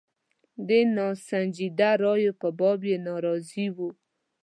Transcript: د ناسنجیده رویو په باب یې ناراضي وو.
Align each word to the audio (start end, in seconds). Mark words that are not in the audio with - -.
د 0.67 0.69
ناسنجیده 0.97 1.89
رویو 2.03 2.33
په 2.41 2.47
باب 2.59 2.79
یې 2.89 2.97
ناراضي 3.07 3.67
وو. 3.75 3.89